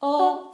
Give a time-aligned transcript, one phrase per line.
[0.00, 0.47] 哦。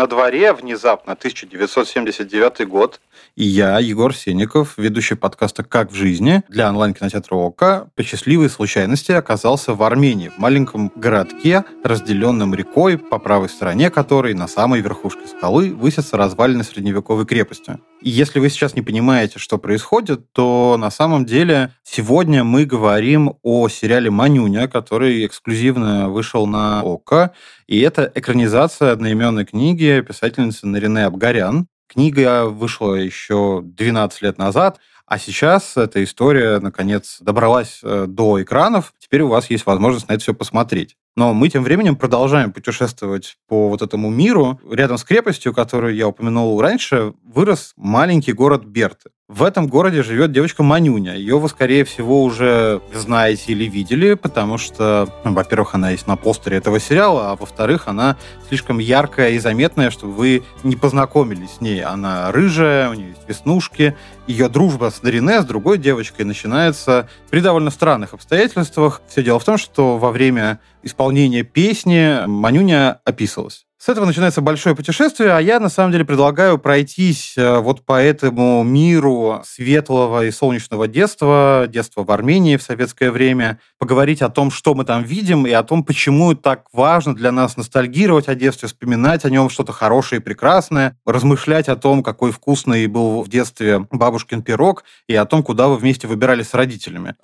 [0.00, 3.02] На дворе внезапно 1979 год,
[3.36, 9.12] и я, Егор Сенников, ведущий подкаста «Как в жизни» для онлайн-кинотеатра ОКО, по счастливой случайности
[9.12, 15.26] оказался в Армении, в маленьком городке, разделенном рекой, по правой стороне которой на самой верхушке
[15.26, 17.78] скалы высятся развалины средневековой крепости.
[18.00, 23.34] И если вы сейчас не понимаете, что происходит, то на самом деле сегодня мы говорим
[23.42, 27.32] о сериале «Манюня», который эксклюзивно вышел на ОКО,
[27.68, 31.66] и это экранизация одноименной книги писательницы Нарине Абгарян.
[31.88, 38.94] Книга вышла еще 12 лет назад, а сейчас эта история, наконец, добралась э, до экранов.
[39.10, 40.96] Теперь у вас есть возможность на это все посмотреть.
[41.16, 44.60] Но мы тем временем продолжаем путешествовать по вот этому миру.
[44.70, 49.10] Рядом с крепостью, которую я упомянул раньше, вырос маленький город Берты.
[49.26, 51.14] В этом городе живет девочка Манюня.
[51.14, 56.16] Ее вы, скорее всего, уже знаете или видели, потому что, ну, во-первых, она есть на
[56.16, 58.16] постере этого сериала, а во-вторых, она
[58.48, 61.80] слишком яркая и заметная, чтобы вы не познакомились с ней.
[61.80, 63.96] Она рыжая, у нее есть веснушки.
[64.26, 68.99] Ее дружба с Нарине, с другой девочкой, начинается при довольно странных обстоятельствах.
[69.08, 73.66] Все дело в том, что во время исполнения песни Манюня описывалась.
[73.82, 77.98] С этого начинается большое путешествие, а я на самом деле предлагаю пройтись э, вот по
[77.98, 84.50] этому миру светлого и солнечного детства, детства в Армении в советское время, поговорить о том,
[84.50, 88.68] что мы там видим, и о том, почему так важно для нас ностальгировать о детстве,
[88.68, 93.86] вспоминать о нем что-то хорошее и прекрасное, размышлять о том, какой вкусный был в детстве
[93.90, 97.14] бабушкин пирог, и о том, куда вы вместе выбирались с родителями.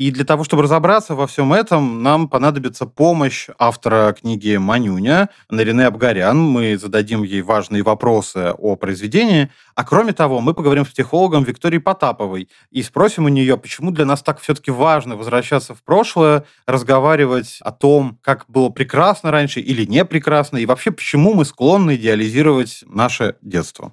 [0.00, 5.84] И для того, чтобы разобраться во всем этом, нам понадобится помощь автора книги «Манюня» Нарине
[5.84, 6.40] Абгарян.
[6.40, 9.50] Мы зададим ей важные вопросы о произведении.
[9.74, 14.06] А кроме того, мы поговорим с психологом Викторией Потаповой и спросим у нее, почему для
[14.06, 19.84] нас так все-таки важно возвращаться в прошлое, разговаривать о том, как было прекрасно раньше или
[19.84, 23.92] не прекрасно, и вообще, почему мы склонны идеализировать наше детство.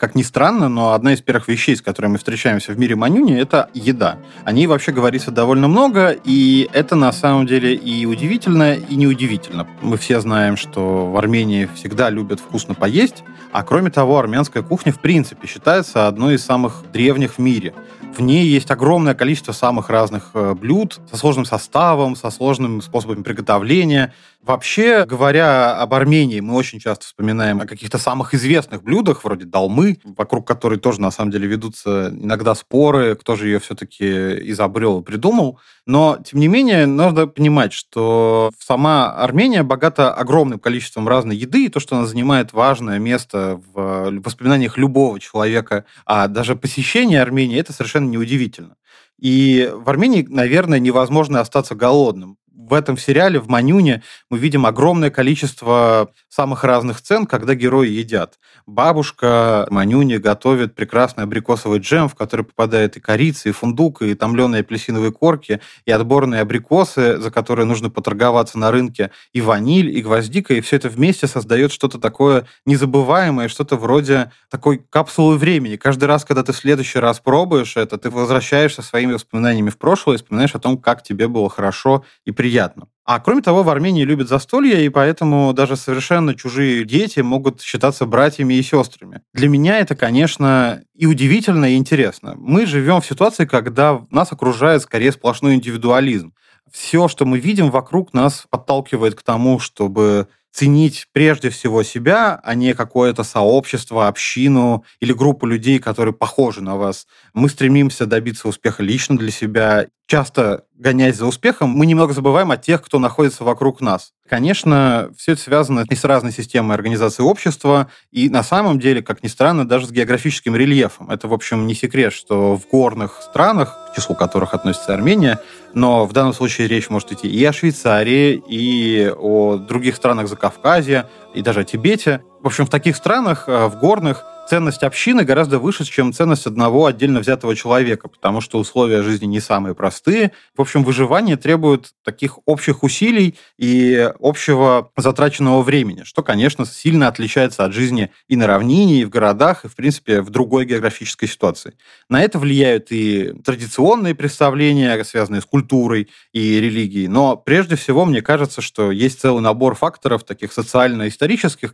[0.00, 3.38] Как ни странно, но одна из первых вещей, с которыми мы встречаемся в мире Манюни,
[3.38, 4.16] это еда.
[4.44, 9.66] О ней вообще говорится довольно много, и это на самом деле и удивительно, и неудивительно.
[9.82, 14.90] Мы все знаем, что в Армении всегда любят вкусно поесть, а кроме того, армянская кухня
[14.90, 17.74] в принципе считается одной из самых древних в мире.
[18.16, 23.22] В ней есть огромное количество самых разных э, блюд со сложным составом, со сложным способами
[23.22, 24.14] приготовления.
[24.42, 29.98] Вообще, говоря об Армении, мы очень часто вспоминаем о каких-то самых известных блюдах, вроде долмы,
[30.02, 34.06] вокруг которой тоже, на самом деле, ведутся иногда споры, кто же ее все-таки
[34.50, 35.60] изобрел придумал.
[35.84, 41.68] Но, тем не менее, нужно понимать, что сама Армения богата огромным количеством разной еды, и
[41.68, 47.74] то, что она занимает важное место в воспоминаниях любого человека, а даже посещение Армении, это
[47.74, 48.76] совершенно неудивительно.
[49.20, 52.38] И в Армении, наверное, невозможно остаться голодным
[52.70, 58.38] в этом сериале, в Манюне, мы видим огромное количество самых разных цен, когда герои едят.
[58.64, 64.60] Бабушка Манюни готовит прекрасный абрикосовый джем, в который попадает и корица, и фундук, и томленые
[64.60, 70.54] апельсиновые корки, и отборные абрикосы, за которые нужно поторговаться на рынке, и ваниль, и гвоздика,
[70.54, 75.74] и все это вместе создает что-то такое незабываемое, что-то вроде такой капсулы времени.
[75.74, 80.14] Каждый раз, когда ты в следующий раз пробуешь это, ты возвращаешься своими воспоминаниями в прошлое
[80.14, 82.88] и вспоминаешь о том, как тебе было хорошо и приятно приятно.
[83.04, 88.06] А кроме того, в Армении любят застолье, и поэтому даже совершенно чужие дети могут считаться
[88.06, 89.22] братьями и сестрами.
[89.34, 92.34] Для меня это, конечно, и удивительно, и интересно.
[92.36, 96.34] Мы живем в ситуации, когда нас окружает скорее сплошной индивидуализм.
[96.70, 102.54] Все, что мы видим вокруг нас, подталкивает к тому, чтобы ценить прежде всего себя, а
[102.54, 107.06] не какое-то сообщество, общину или группу людей, которые похожи на вас.
[107.34, 109.86] Мы стремимся добиться успеха лично для себя.
[110.10, 114.10] Часто, гоняясь за успехом, мы немного забываем о тех, кто находится вокруг нас.
[114.28, 119.22] Конечно, все это связано и с разной системой организации общества, и на самом деле, как
[119.22, 121.12] ни странно, даже с географическим рельефом.
[121.12, 125.38] Это, в общем, не секрет, что в горных странах, к числу которых относится Армения,
[125.74, 131.08] но в данном случае речь может идти и о Швейцарии, и о других странах Закавказья,
[131.34, 132.22] и даже о Тибете.
[132.42, 136.86] В общем, в таких странах, э, в горных, ценность общины гораздо выше, чем ценность одного
[136.86, 140.32] отдельно взятого человека, потому что условия жизни не самые простые.
[140.56, 147.64] В общем, выживание требует таких общих усилий и общего затраченного времени, что, конечно, сильно отличается
[147.64, 151.74] от жизни и на равнине, и в городах, и, в принципе, в другой географической ситуации.
[152.08, 158.20] На это влияют и традиционные представления, связанные с культурой и религией, но прежде всего мне
[158.20, 161.19] кажется, что есть целый набор факторов, таких социально-исторических,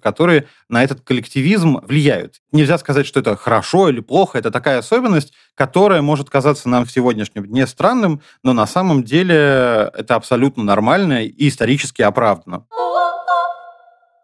[0.00, 2.40] которые на этот коллективизм влияют.
[2.52, 6.92] Нельзя сказать, что это хорошо или плохо, это такая особенность, которая может казаться нам в
[6.92, 12.66] сегодняшнем дне странным, но на самом деле это абсолютно нормально и исторически оправдано.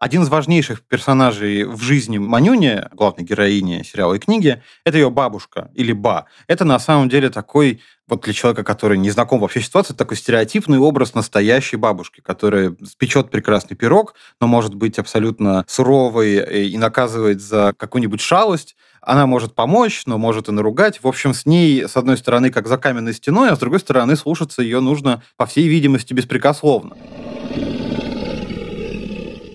[0.03, 5.71] Один из важнейших персонажей в жизни Манюни, главной героини сериала и книги, это ее бабушка
[5.75, 6.25] или ба.
[6.47, 7.79] Это на самом деле такой,
[8.09, 12.75] вот для человека, который не знаком вообще с ситуацией, такой стереотипный образ настоящей бабушки, которая
[12.83, 18.75] спечет прекрасный пирог, но может быть абсолютно суровой и наказывает за какую-нибудь шалость.
[19.01, 21.01] Она может помочь, но может и наругать.
[21.01, 24.17] В общем, с ней, с одной стороны, как за каменной стеной, а с другой стороны,
[24.17, 26.97] слушаться ее нужно, по всей видимости, беспрекословно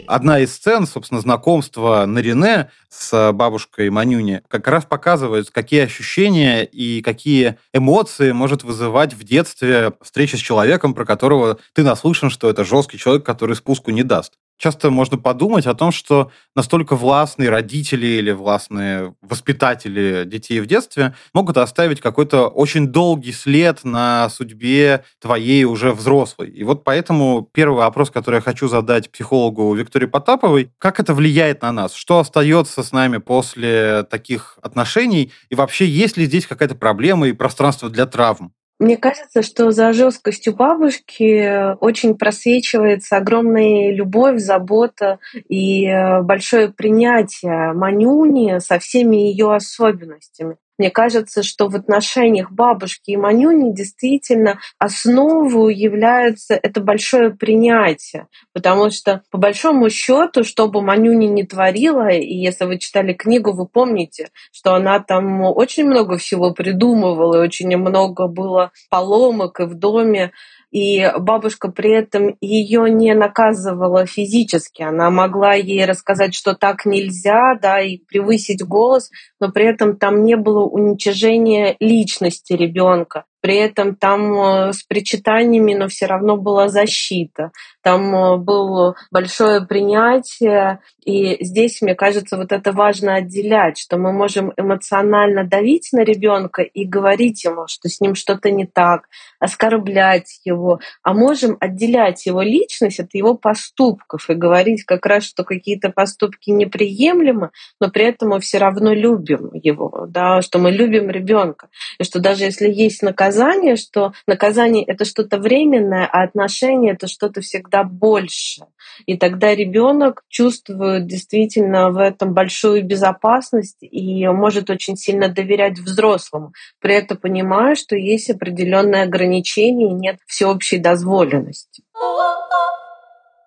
[0.09, 7.03] одна из сцен, собственно, знакомства Нарине с бабушкой Манюни как раз показывает, какие ощущения и
[7.03, 12.65] какие эмоции может вызывать в детстве встреча с человеком, про которого ты наслышан, что это
[12.65, 18.07] жесткий человек, который спуску не даст часто можно подумать о том, что настолько властные родители
[18.07, 25.65] или властные воспитатели детей в детстве могут оставить какой-то очень долгий след на судьбе твоей
[25.65, 26.51] уже взрослой.
[26.51, 31.63] И вот поэтому первый вопрос, который я хочу задать психологу Виктории Потаповой, как это влияет
[31.63, 31.95] на нас?
[31.95, 35.33] Что остается с нами после таких отношений?
[35.49, 38.53] И вообще, есть ли здесь какая-то проблема и пространство для травм?
[38.79, 47.73] Мне кажется, что за жесткостью бабушки очень просвечивается огромная любовь, забота и э, большое принятие
[47.73, 50.59] Манюни со всеми ее особенностями.
[50.79, 58.91] Мне кажется, что в отношениях бабушки и Манюни действительно основу является это большое принятие, потому
[58.91, 63.67] что по большому счету, что бы Манюни не творила, и если вы читали книгу, вы
[63.67, 69.75] помните, что она там очень много всего придумывала, и очень много было поломок и в
[69.75, 70.33] доме,
[70.71, 74.83] и бабушка при этом ее не наказывала физически.
[74.83, 79.11] Она могла ей рассказать, что так нельзя, да, и превысить голос,
[79.41, 83.25] но при этом там не было уничижения личности ребенка.
[83.49, 87.51] При этом там э, с причитаниями, но все равно была защита.
[87.83, 90.81] Там э, было большое принятие.
[91.07, 96.61] И здесь, мне кажется, вот это важно отделять, что мы можем эмоционально давить на ребенка
[96.61, 99.09] и говорить ему, что с ним что-то не так,
[99.41, 105.45] оскорблять его, а можем отделять его личность от его поступков и говорить как раз, что
[105.45, 107.51] какие-то поступки неприемлемы,
[107.81, 111.69] но при этом мы все равно любим его, да, что мы любим ребенка,
[111.99, 113.38] и что даже если есть наказание,
[113.77, 118.63] что наказание это что-то временное, а отношение это что-то всегда больше.
[119.07, 126.53] И тогда ребенок чувствует действительно в этом большую безопасность и может очень сильно доверять взрослому,
[126.81, 131.83] при этом понимая, что есть определенные ограничения и нет всеобщей дозволенности.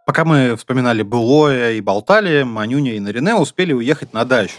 [0.06, 4.56] Пока мы вспоминали былое и болтали, Манюня и Нарине успели уехать на дачу.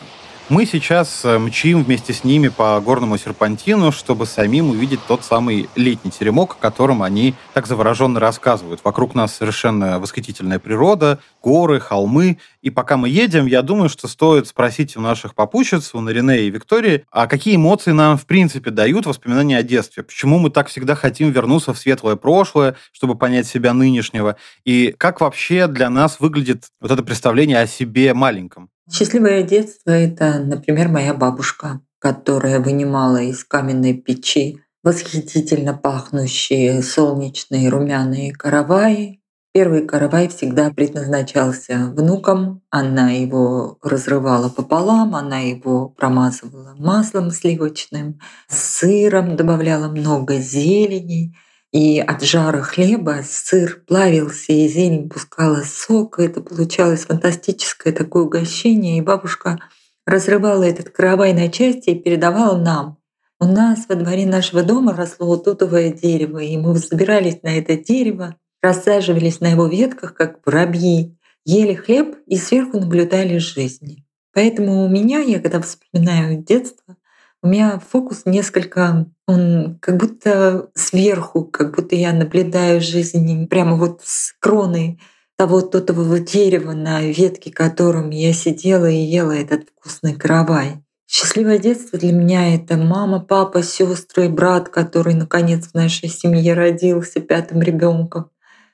[0.48, 5.70] Мы сейчас э, мчим вместе с ними по горному серпантину, чтобы самим увидеть тот самый
[5.76, 8.80] летний теремок, о котором они так завороженно рассказывают.
[8.82, 12.38] Вокруг нас совершенно восхитительная природа, горы, холмы.
[12.60, 16.50] И пока мы едем, я думаю, что стоит спросить у наших попутчиц, у Нарине и
[16.50, 20.02] Виктории, а какие эмоции нам в принципе дают воспоминания о детстве?
[20.02, 24.36] Почему мы так всегда хотим вернуться в светлое прошлое, чтобы понять себя нынешнего?
[24.64, 28.70] И как вообще для нас выглядит вот это представление о себе маленьком?
[28.92, 38.34] Счастливое детство— это, например, моя бабушка, которая вынимала из каменной печи восхитительно пахнущие солнечные румяные
[38.34, 39.22] караваи.
[39.54, 42.60] Первый каравай всегда предназначался внукам.
[42.68, 51.34] Она его разрывала пополам, она его промазывала маслом сливочным, сыром добавляла много зелени—
[51.72, 56.18] и от жара хлеба сыр плавился, и зелень пускала сок.
[56.18, 58.98] И это получалось фантастическое такое угощение.
[58.98, 59.58] И бабушка
[60.06, 62.98] разрывала этот каравай на части и передавала нам.
[63.40, 68.36] У нас во дворе нашего дома росло тутовое дерево, и мы забирались на это дерево,
[68.62, 74.04] рассаживались на его ветках, как воробьи, ели хлеб и сверху наблюдали жизни.
[74.32, 76.96] Поэтому у меня, я когда вспоминаю детство,
[77.42, 84.00] у меня фокус несколько, он как будто сверху, как будто я наблюдаю жизнь прямо вот
[84.04, 84.98] с кроны
[85.36, 90.82] того тутового дерева, на ветке которым я сидела и ела этот вкусный каравай.
[91.06, 97.20] Счастливое детство для меня— это мама, папа, сестры брат, который наконец в нашей семье родился
[97.20, 98.30] пятым ребенком.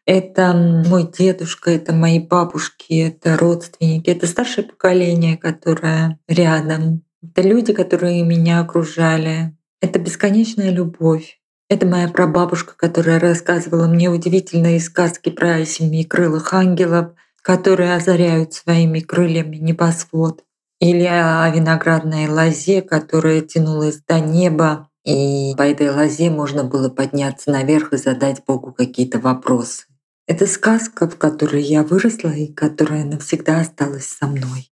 [0.07, 0.55] Это
[0.87, 7.03] мой дедушка, это мои бабушки, это родственники, это старшее поколение, которое рядом.
[7.23, 9.58] Это люди, которые меня окружали.
[9.81, 11.41] Это бесконечная любовь.
[11.69, 19.57] Это моя прабабушка, которая рассказывала мне удивительные сказки про семикрылых ангелов, которые озаряют своими крыльями
[19.57, 20.45] небосвод
[20.81, 27.51] или о виноградной лозе, которая тянулась до неба, и по этой лозе можно было подняться
[27.51, 29.85] наверх и задать Богу какие-то вопросы.
[30.27, 34.71] Это сказка, в которой я выросла и которая навсегда осталась со мной.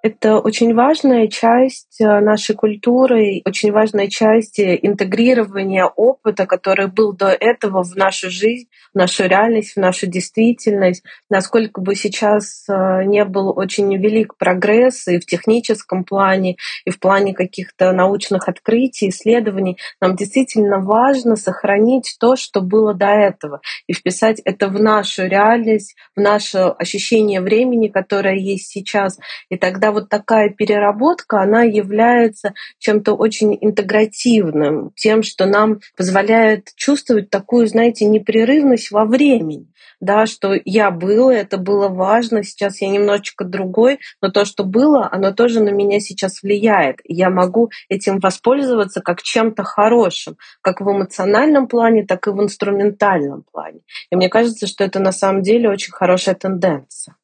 [0.00, 7.12] Это очень важная часть э, нашей культуры, очень важная часть э, интегрирования опыта, который был
[7.12, 11.02] до этого в нашу жизнь, в нашу реальность, в нашу действительность.
[11.28, 17.00] Насколько бы сейчас э, не был очень велик прогресс и в техническом плане, и в
[17.00, 23.94] плане каких-то научных открытий, исследований, нам действительно важно сохранить то, что было до этого, и
[23.94, 29.18] вписать это в нашу реальность, в наше ощущение времени, которое есть сейчас.
[29.48, 37.30] И тогда вот такая переработка, она является чем-то очень интегративным, тем, что нам позволяет чувствовать
[37.30, 39.68] такую, знаете, непрерывность во времени
[40.00, 45.08] да, что я была, это было важно, сейчас я немножечко другой, но то, что было,
[45.10, 47.00] оно тоже на меня сейчас влияет.
[47.04, 53.44] Я могу этим воспользоваться как чем-то хорошим, как в эмоциональном плане, так и в инструментальном
[53.50, 53.80] плане.
[54.10, 57.16] И мне кажется, что это на самом деле очень хорошая тенденция.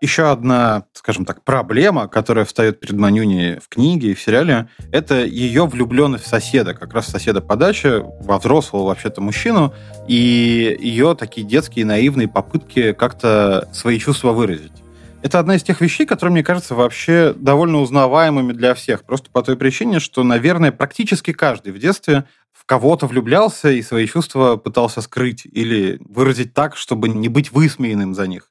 [0.00, 5.24] Еще одна, скажем так, проблема, которая встает перед Манюни в книге и в сериале, это
[5.24, 9.74] ее влюбленность в соседа, как раз соседа по даче, во взрослого вообще-то мужчину,
[10.06, 14.72] и ее такие детские наивные попытки как-то свои чувства выразить.
[15.20, 19.02] Это одна из тех вещей, которые, мне кажется, вообще довольно узнаваемыми для всех.
[19.02, 24.06] Просто по той причине, что, наверное, практически каждый в детстве в кого-то влюблялся и свои
[24.06, 28.47] чувства пытался скрыть или выразить так, чтобы не быть высмеянным за них.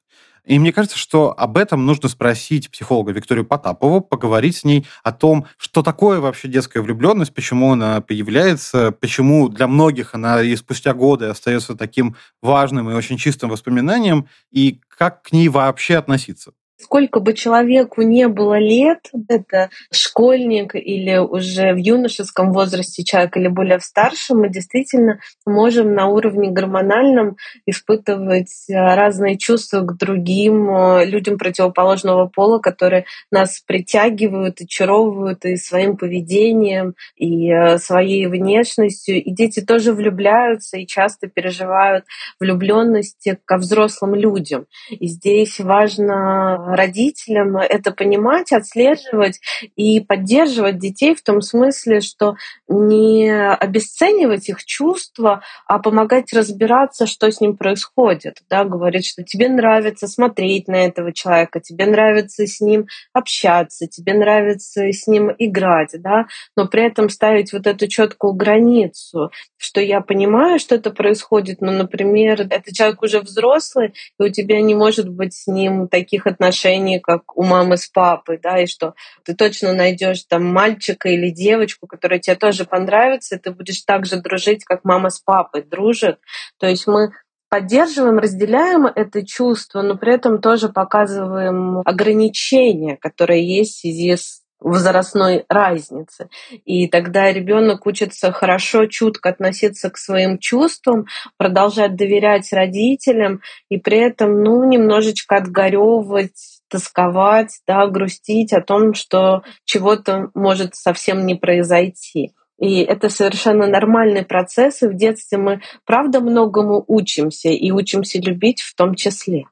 [0.48, 5.12] И мне кажется, что об этом нужно спросить психолога Викторию Потапову, поговорить с ней о
[5.12, 10.94] том, что такое вообще детская влюбленность, почему она появляется, почему для многих она и спустя
[10.94, 16.52] годы остается таким важным и очень чистым воспоминанием, и как к ней вообще относиться.
[16.80, 23.48] Сколько бы человеку не было лет, это школьник или уже в юношеском возрасте человек или
[23.48, 30.70] более в старшем, мы действительно можем на уровне гормональном испытывать э, разные чувства к другим
[30.70, 39.20] э, людям противоположного пола, которые нас притягивают, очаровывают и своим поведением, и э, своей внешностью.
[39.20, 42.04] И дети тоже влюбляются и часто переживают
[42.38, 44.66] влюбленности ко взрослым людям.
[44.90, 49.40] И здесь важно родителям это понимать, отслеживать
[49.76, 52.36] и поддерживать детей в том смысле, что
[52.68, 58.38] не обесценивать их чувства, а помогать разбираться, что с ним происходит.
[58.48, 64.14] Да, говорить, что тебе нравится смотреть на этого человека, тебе нравится с ним общаться, тебе
[64.14, 70.00] нравится с ним играть, да, но при этом ставить вот эту четкую границу, что я
[70.00, 75.08] понимаю, что это происходит, но, например, этот человек уже взрослый, и у тебя не может
[75.08, 79.34] быть с ним таких отношений, отношений, как у мамы с папой, да, и что ты
[79.34, 84.20] точно найдешь там мальчика или девочку, которая тебе тоже понравится, и ты будешь так же
[84.20, 86.18] дружить, как мама с папой дружит.
[86.58, 87.12] То есть мы
[87.48, 94.42] поддерживаем, разделяем это чувство, но при этом тоже показываем ограничения, которые есть в связи с
[94.60, 96.28] возрастной разницы.
[96.64, 103.98] И тогда ребенок учится хорошо, чутко относиться к своим чувствам, продолжать доверять родителям и при
[103.98, 112.32] этом, ну, немножечко отгоревывать тосковать, да, грустить о том, что чего-то может совсем не произойти.
[112.58, 118.60] И это совершенно нормальный процесс, и в детстве мы, правда, многому учимся, и учимся любить
[118.60, 119.44] в том числе.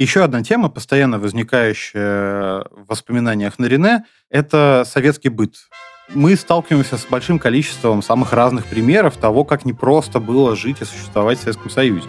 [0.00, 5.56] Еще одна тема, постоянно возникающая в воспоминаниях на Рене, это советский быт.
[6.14, 11.36] Мы сталкиваемся с большим количеством самых разных примеров того, как непросто было жить и существовать
[11.36, 12.08] в Советском Союзе.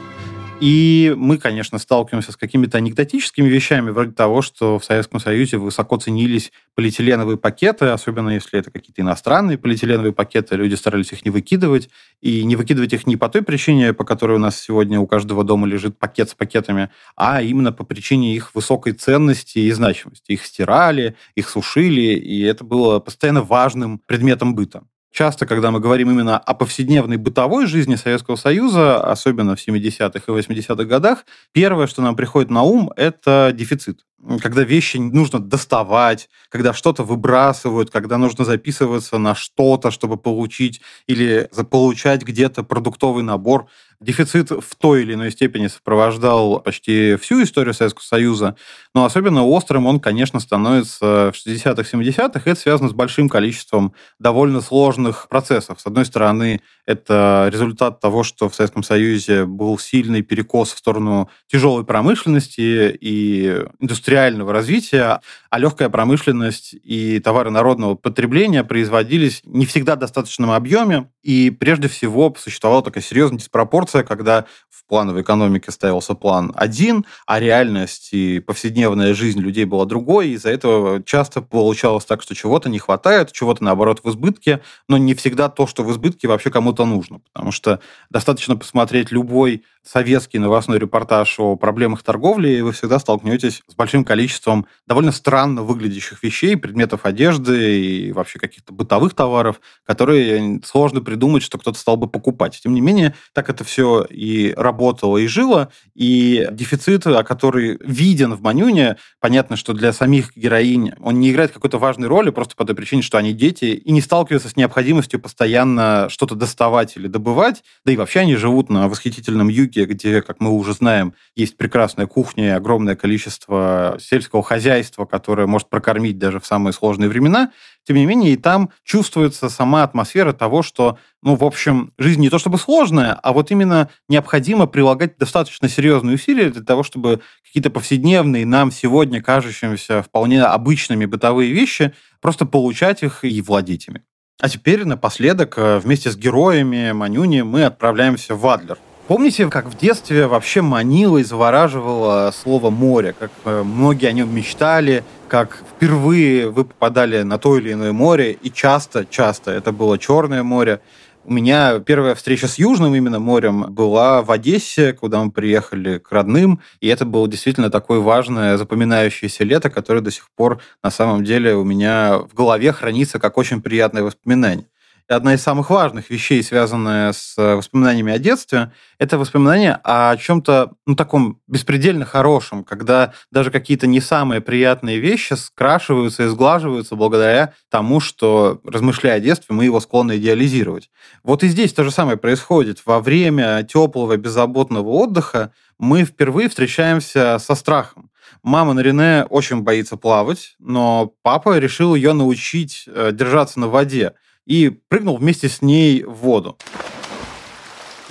[0.62, 5.98] И мы, конечно, сталкиваемся с какими-то анекдотическими вещами, вроде того, что в Советском Союзе высоко
[5.98, 11.89] ценились полиэтиленовые пакеты, особенно если это какие-то иностранные полиэтиленовые пакеты, люди старались их не выкидывать,
[12.22, 15.44] и не выкидывать их не по той причине, по которой у нас сегодня у каждого
[15.44, 20.34] дома лежит пакет с пакетами, а именно по причине их высокой ценности и значимости.
[20.34, 24.84] Их стирали, их сушили, и это было постоянно важным предметом быта.
[25.12, 30.36] Часто, когда мы говорим именно о повседневной бытовой жизни Советского Союза, особенно в 70-х и
[30.36, 34.00] 80-х годах, первое, что нам приходит на ум, это дефицит
[34.42, 41.48] когда вещи нужно доставать, когда что-то выбрасывают, когда нужно записываться на что-то, чтобы получить или
[41.51, 43.68] заполучать где-то продуктовый набор.
[44.00, 48.56] Дефицит в той или иной степени сопровождал почти всю историю Советского Союза,
[48.96, 52.42] но особенно острым он, конечно, становится в 60-х, 70-х.
[52.44, 55.80] Это связано с большим количеством довольно сложных процессов.
[55.80, 61.29] С одной стороны, это результат того, что в Советском Союзе был сильный перекос в сторону
[61.48, 69.95] тяжелой промышленности и индустриального развития, а легкая промышленность и товары народного потребления производились не всегда
[69.95, 76.16] в достаточном объеме, и прежде всего существовала такая серьезная диспропорция, когда в плановой экономике ставился
[76.16, 82.06] план один, а реальность и повседневная жизнь людей была другой, и из-за этого часто получалось
[82.06, 85.92] так, что чего-то не хватает, чего-то, наоборот, в избытке, но не всегда то, что в
[85.92, 92.50] избытке, вообще кому-то нужно, потому что достаточно посмотреть любой советский новостной репортаж о проблемах торговли,
[92.50, 98.40] и вы всегда столкнетесь с большим количеством довольно странно выглядящих вещей, предметов одежды и вообще
[98.40, 102.58] каких-то бытовых товаров, которые сложно придумать, что кто-то стал бы покупать.
[102.63, 108.41] Тем не менее, так это все и работало, и жило, и дефицит, который виден в
[108.41, 112.75] Манюне, понятно, что для самих героинь он не играет какой-то важной роли, просто по той
[112.75, 117.91] причине, что они дети, и не сталкиваются с необходимостью постоянно что-то доставать или добывать, да
[117.91, 122.46] и вообще они живут на восхитительном Юге, где, как мы уже знаем, есть прекрасная кухня
[122.46, 127.51] и огромное количество сельского хозяйства, которое может прокормить даже в самые сложные времена,
[127.85, 132.29] тем не менее и там чувствуется сама атмосфера того, что, ну, в общем, жизнь не
[132.29, 137.69] то чтобы сложная, а вот именно необходимо прилагать достаточно серьезные усилия для того, чтобы какие-то
[137.69, 144.03] повседневные нам сегодня кажущимся вполне обычными бытовые вещи просто получать их и владеть ими.
[144.39, 148.77] А теперь напоследок э, вместе с героями Манюни мы отправляемся в Адлер–
[149.08, 154.34] Помните, как в детстве вообще манило и завораживало слово «море», как э, многие о нем
[154.34, 160.43] мечтали, как впервые вы попадали на то или иное море, и часто-часто это было Черное
[160.43, 160.81] море.
[161.24, 166.12] У меня первая встреча с Южным именно морем была в Одессе, куда мы приехали к
[166.12, 171.24] родным, и это было действительно такое важное, запоминающееся лето, которое до сих пор на самом
[171.24, 174.68] деле у меня в голове хранится как очень приятное воспоминание
[175.11, 180.71] одна из самых важных вещей, связанная с э, воспоминаниями о детстве, это воспоминания о чем-то,
[180.85, 187.53] ну, таком беспредельно хорошем, когда даже какие-то не самые приятные вещи скрашиваются и сглаживаются благодаря
[187.69, 190.89] тому, что, размышляя о детстве, мы его склонны идеализировать.
[191.24, 192.81] Вот и здесь то же самое происходит.
[192.85, 198.09] Во время теплого, беззаботного отдыха мы впервые встречаемся со страхом.
[198.43, 204.13] Мама Нарине очень боится плавать, но папа решил ее научить э, держаться на воде
[204.46, 206.58] и прыгнул вместе с ней в воду.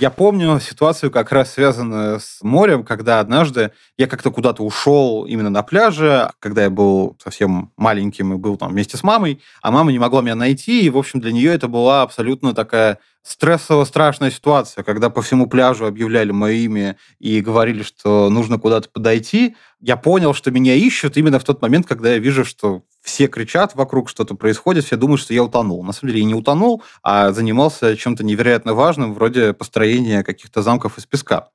[0.01, 5.51] Я помню ситуацию, как раз связанную с морем, когда однажды я как-то куда-то ушел именно
[5.51, 9.93] на пляже, когда я был совсем маленьким и был там вместе с мамой, а мама
[9.93, 14.83] не могла меня найти, и, в общем, для нее это была абсолютно такая стрессово-страшная ситуация,
[14.83, 19.57] когда по всему пляжу объявляли мое имя и говорили, что нужно куда-то подойти.
[19.81, 23.75] Я понял, что меня ищут именно в тот момент, когда я вижу, что все кричат
[23.75, 25.83] вокруг, что-то происходит, все думают, что я утонул.
[25.85, 30.99] На самом деле я не утонул, а занимался чем-то невероятно важным, вроде построения каких-то замков
[30.99, 31.49] из песка.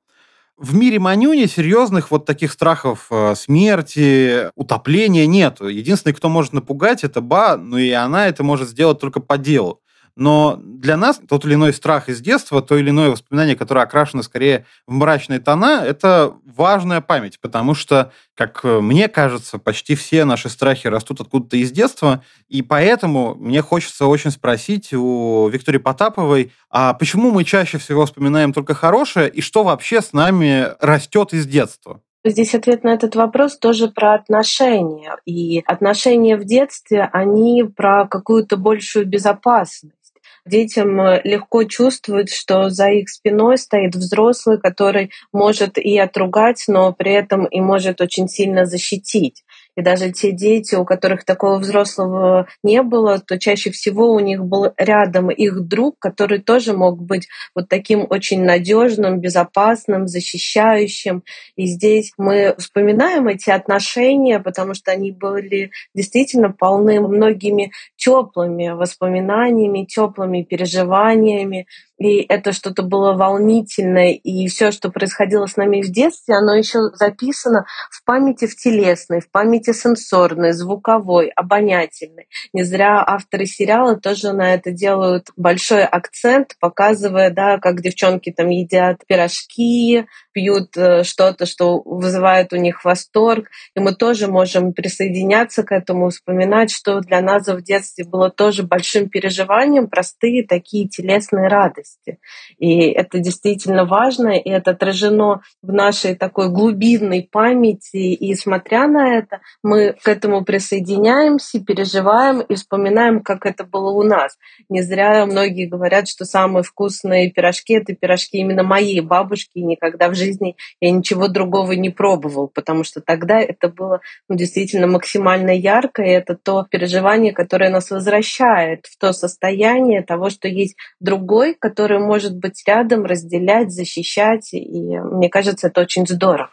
[0.56, 5.60] В мире Манюни серьезных вот таких страхов э, смерти, утопления нет.
[5.60, 9.82] Единственный, кто может напугать, это Ба, но и она это может сделать только по делу.
[10.16, 14.22] Но для нас тот или иной страх из детства, то или иное воспоминание, которое окрашено
[14.22, 20.48] скорее в мрачные тона, это важная память, потому что, как мне кажется, почти все наши
[20.48, 26.94] страхи растут откуда-то из детства, и поэтому мне хочется очень спросить у Виктории Потаповой, а
[26.94, 32.00] почему мы чаще всего вспоминаем только хорошее, и что вообще с нами растет из детства?
[32.24, 35.16] Здесь ответ на этот вопрос тоже про отношения.
[35.26, 40.05] И отношения в детстве, они про какую-то большую безопасность
[40.46, 46.92] детям э, легко чувствовать, что за их спиной стоит взрослый, который может и отругать, но
[46.92, 49.44] при этом и может очень сильно защитить.
[49.76, 54.44] И даже те дети, у которых такого взрослого не было, то чаще всего у них
[54.44, 61.22] был рядом их друг, который тоже мог быть вот таким очень надежным, безопасным, защищающим.
[61.56, 69.84] И здесь мы вспоминаем эти отношения, потому что они были действительно полны многими теплыми воспоминаниями,
[69.84, 71.66] теплыми переживаниями,
[71.98, 76.90] и это что-то было волнительное, и все, что происходило с нами в детстве, оно еще
[76.92, 82.26] записано в памяти в телесной, в памяти мультисенсорный, звуковой, обонятельный.
[82.52, 88.48] Не зря авторы сериала тоже на это делают большой акцент, показывая, да, как девчонки там
[88.48, 93.48] едят пирожки, пьют э, что-то, что вызывает у них восторг.
[93.74, 98.62] И мы тоже можем присоединяться к этому, вспоминать, что для нас в детстве было тоже
[98.62, 102.18] большим переживанием, простые такие телесные радости.
[102.58, 107.96] И это действительно важно, и это отражено в нашей такой глубинной памяти.
[107.96, 114.02] И смотря на это, мы к этому присоединяемся, переживаем и вспоминаем, как это было у
[114.02, 114.36] нас.
[114.68, 120.08] Не зря многие говорят, что самые вкусные пирожки— это пирожки именно моей бабушки, и никогда
[120.08, 125.50] в жизни я ничего другого не пробовал, потому что тогда это было ну, действительно максимально
[125.50, 131.54] ярко, и это то переживание, которое нас возвращает в то состояние того, что есть другой,
[131.54, 136.50] который может быть рядом, разделять, защищать, и мне кажется, это очень здорово.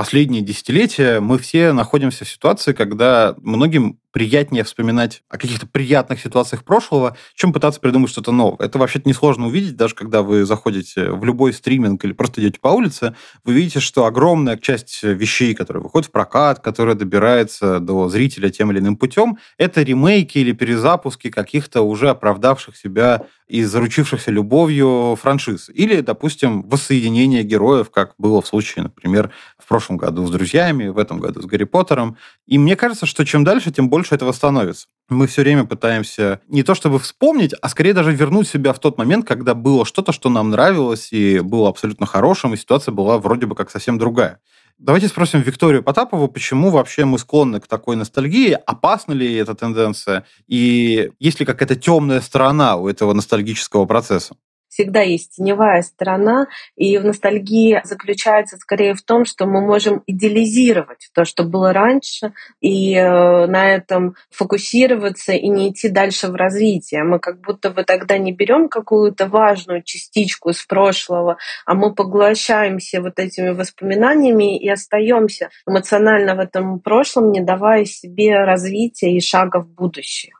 [0.00, 6.64] Последние десятилетия мы все находимся в ситуации, когда многим приятнее вспоминать о каких-то приятных ситуациях
[6.64, 8.66] прошлого, чем пытаться придумать что-то новое.
[8.66, 12.68] Это вообще-то несложно увидеть, даже когда вы заходите в любой стриминг или просто идете по
[12.68, 18.50] улице, вы видите, что огромная часть вещей, которые выходят в прокат, которые добирается до зрителя
[18.50, 25.18] тем или иным путем, это ремейки или перезапуски каких-то уже оправдавших себя и заручившихся любовью
[25.20, 25.70] франшиз.
[25.70, 30.98] Или, допустим, воссоединение героев, как было в случае, например, в прошлом году с «Друзьями», в
[30.98, 32.16] этом году с «Гарри Поттером».
[32.46, 34.86] И мне кажется, что чем дальше, тем больше больше этого становится.
[35.10, 38.96] Мы все время пытаемся не то чтобы вспомнить, а скорее даже вернуть себя в тот
[38.96, 43.44] момент, когда было что-то, что нам нравилось и было абсолютно хорошим, и ситуация была вроде
[43.44, 44.40] бы как совсем другая.
[44.78, 50.24] Давайте спросим Викторию Потапову, почему вообще мы склонны к такой ностальгии, опасна ли эта тенденция,
[50.48, 54.34] и есть ли какая-то темная сторона у этого ностальгического процесса?
[54.70, 61.10] Всегда есть теневая сторона, и в ностальгии заключается скорее в том, что мы можем идеализировать
[61.12, 67.04] то, что было раньше, и э, на этом фокусироваться и не идти дальше в развитие.
[67.04, 73.02] Мы как будто бы тогда не берем какую-то важную частичку из прошлого, а мы поглощаемся
[73.02, 79.60] вот этими воспоминаниями и остаемся эмоционально в этом прошлом, не давая себе развития и шага
[79.60, 80.32] в будущее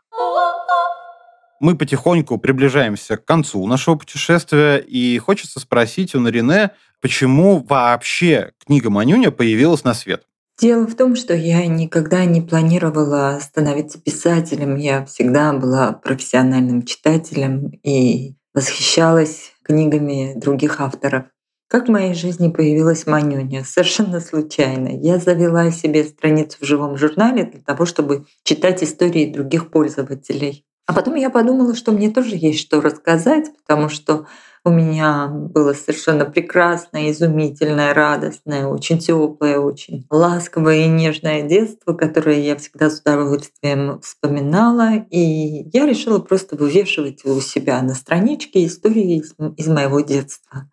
[1.60, 6.70] мы потихоньку приближаемся к концу нашего путешествия, и хочется спросить у Нарине,
[7.00, 10.24] почему вообще книга Манюня появилась на свет?
[10.58, 14.76] Дело в том, что я никогда не планировала становиться писателем.
[14.76, 21.24] Я всегда была профессиональным читателем и восхищалась книгами других авторов.
[21.68, 23.64] Как в моей жизни появилась Манюня?
[23.64, 24.88] Совершенно случайно.
[24.88, 30.64] Я завела себе страницу в живом журнале для того, чтобы читать истории других пользователей.
[30.90, 34.26] А потом я подумала, что мне тоже есть что рассказать, потому что
[34.64, 42.40] у меня было совершенно прекрасное, изумительное, радостное, очень теплое, очень ласковое и нежное детство, которое
[42.40, 44.96] я всегда с удовольствием вспоминала.
[45.12, 49.22] И я решила просто вывешивать у себя на страничке истории
[49.56, 50.68] из, моего детства.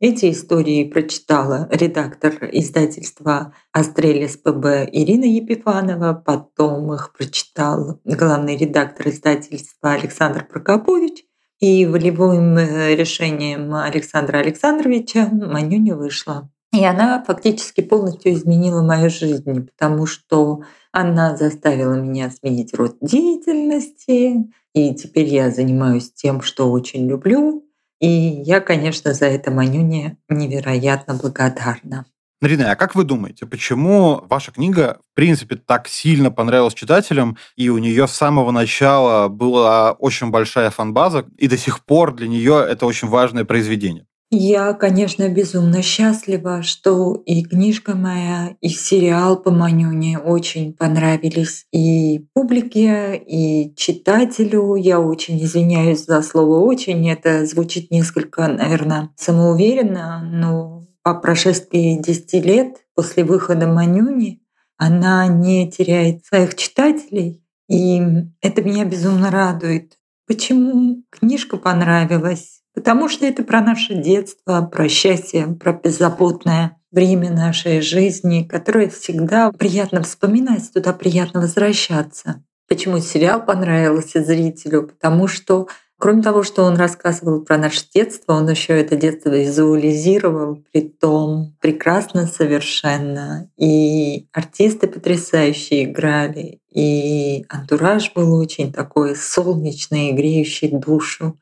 [0.00, 9.92] Эти истории прочитала редактор издательства «Астрелис ПБ» Ирина Епифанова, потом их прочитал главный редактор издательства
[9.92, 11.24] Александр Прокопович,
[11.58, 16.50] и волевым э, решением Александра Александровича Манюня вышла.
[16.72, 24.50] И она фактически полностью изменила мою жизнь, потому что она заставила меня сменить род деятельности,
[24.72, 27.66] и теперь я занимаюсь тем, что очень люблю,
[28.00, 32.06] и я, конечно, за это Манюне невероятно благодарна.
[32.40, 37.68] Нарина, а как вы думаете, почему ваша книга, в принципе, так сильно понравилась читателям, и
[37.68, 42.64] у нее с самого начала была очень большая фанбаза, и до сих пор для нее
[42.66, 44.06] это очень важное произведение?
[44.32, 52.28] Я, конечно, безумно счастлива, что и книжка моя, и сериал по Манюне очень понравились и
[52.32, 54.76] публике, и читателю.
[54.76, 57.10] Я очень извиняюсь за слово «очень».
[57.10, 64.42] Это звучит несколько, наверное, самоуверенно, но по прошествии 10 лет после выхода Манюни
[64.76, 68.00] она не теряет своих читателей, и
[68.40, 69.98] это меня безумно радует.
[70.28, 72.59] Почему книжка понравилась?
[72.74, 79.52] Потому что это про наше детство, про счастье, про беззаботное время нашей жизни, которое всегда
[79.52, 82.42] приятно вспоминать, туда приятно возвращаться.
[82.68, 84.86] Почему сериал понравился зрителю?
[84.86, 85.68] Потому что
[86.00, 91.54] Кроме того, что он рассказывал про наше детство, он еще это детство визуализировал, при том
[91.60, 93.50] прекрасно совершенно.
[93.58, 101.38] И артисты потрясающие играли, и антураж был очень такой солнечный, греющий душу.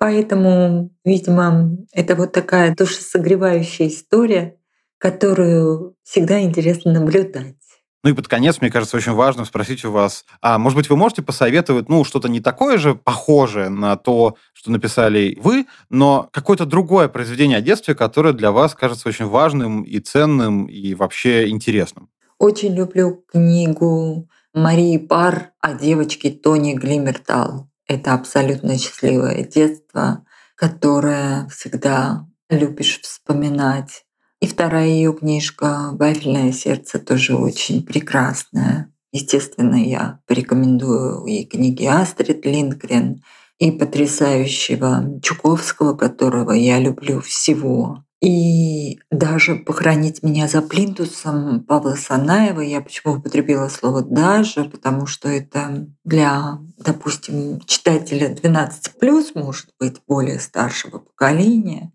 [0.00, 4.56] Поэтому, видимо, это вот такая душесогревающая история,
[4.96, 7.56] которую всегда интересно наблюдать.
[8.02, 10.96] Ну и под конец, мне кажется, очень важно спросить у вас, а может быть, вы
[10.96, 16.64] можете посоветовать, ну, что-то не такое же похожее на то, что написали вы, но какое-то
[16.64, 22.08] другое произведение о детстве, которое для вас кажется очень важным и ценным, и вообще интересным?
[22.38, 27.69] Очень люблю книгу Марии Пар о девочке Тони Глимертал.
[27.90, 30.24] Это абсолютно счастливое детство,
[30.54, 34.04] которое всегда любишь вспоминать.
[34.38, 38.92] И вторая ее книжка «Вафельное сердце» тоже очень прекрасная.
[39.10, 43.24] Естественно, я порекомендую и книги Астрид Линдгрен,
[43.58, 48.04] и потрясающего Чуковского, которого я люблю всего.
[48.20, 55.28] И даже «Похоронить меня за плинтусом» Павла Санаева, я почему употребила слово «даже», потому что
[55.28, 61.92] это для, допустим, читателя 12+, может быть, более старшего поколения,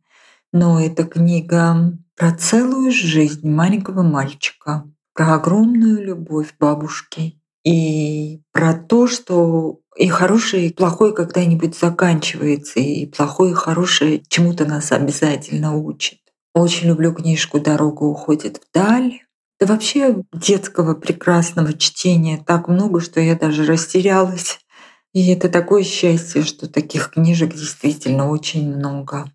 [0.52, 9.06] но это книга про целую жизнь маленького мальчика, про огромную любовь бабушки и про то,
[9.08, 16.20] что и хорошее, и плохое когда-нибудь заканчивается, и плохое, и хорошее чему-то нас обязательно учит.
[16.54, 19.22] Очень люблю книжку «Дорога уходит вдаль».
[19.60, 24.60] Да вообще детского прекрасного чтения так много, что я даже растерялась.
[25.14, 29.32] И это такое счастье, что таких книжек действительно очень много.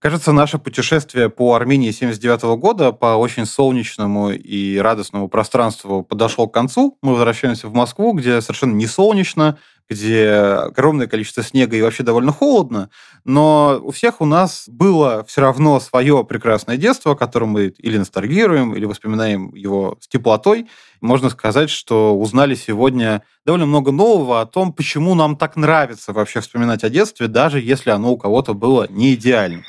[0.00, 6.54] Кажется, наше путешествие по Армении 79 года по очень солнечному и радостному пространству подошло к
[6.54, 6.96] концу.
[7.02, 12.32] Мы возвращаемся в Москву, где совершенно не солнечно, где огромное количество снега и вообще довольно
[12.32, 12.90] холодно,
[13.24, 18.74] но у всех у нас было все равно свое прекрасное детство, которым мы или ностальгируем,
[18.74, 20.68] или воспоминаем его с теплотой.
[21.00, 26.40] Можно сказать, что узнали сегодня довольно много нового о том, почему нам так нравится вообще
[26.40, 29.64] вспоминать о детстве, даже если оно у кого-то было не идеальным.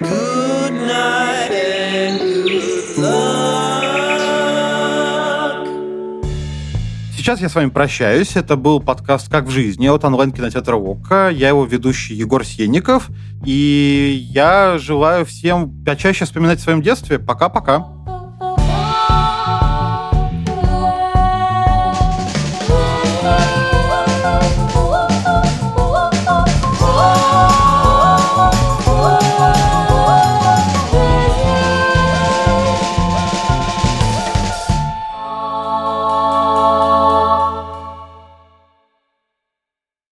[0.00, 0.51] Good
[7.22, 8.34] Сейчас я с вами прощаюсь.
[8.34, 11.28] Это был подкаст «Как в жизни» от онлайн-кинотеатра ОККО.
[11.28, 13.10] Я его ведущий Егор Сенников.
[13.46, 17.20] И я желаю всем почаще вспоминать в своем детстве.
[17.20, 17.86] Пока-пока.